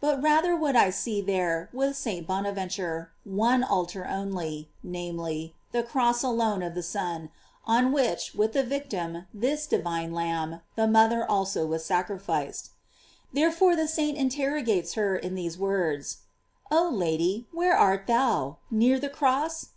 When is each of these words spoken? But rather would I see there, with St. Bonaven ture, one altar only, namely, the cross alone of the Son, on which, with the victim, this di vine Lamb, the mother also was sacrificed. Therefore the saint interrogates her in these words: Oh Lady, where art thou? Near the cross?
But 0.00 0.22
rather 0.22 0.54
would 0.54 0.76
I 0.76 0.90
see 0.90 1.20
there, 1.20 1.68
with 1.72 1.96
St. 1.96 2.24
Bonaven 2.24 2.70
ture, 2.70 3.10
one 3.24 3.64
altar 3.64 4.06
only, 4.06 4.68
namely, 4.84 5.56
the 5.72 5.82
cross 5.82 6.22
alone 6.22 6.62
of 6.62 6.76
the 6.76 6.84
Son, 6.84 7.30
on 7.66 7.90
which, 7.90 8.32
with 8.32 8.52
the 8.52 8.62
victim, 8.62 9.26
this 9.34 9.66
di 9.66 9.78
vine 9.78 10.12
Lamb, 10.12 10.60
the 10.76 10.86
mother 10.86 11.28
also 11.28 11.66
was 11.66 11.84
sacrificed. 11.84 12.70
Therefore 13.32 13.74
the 13.74 13.88
saint 13.88 14.16
interrogates 14.16 14.92
her 14.94 15.16
in 15.16 15.34
these 15.34 15.58
words: 15.58 16.18
Oh 16.70 16.88
Lady, 16.88 17.48
where 17.50 17.76
art 17.76 18.06
thou? 18.06 18.58
Near 18.70 19.00
the 19.00 19.08
cross? 19.10 19.70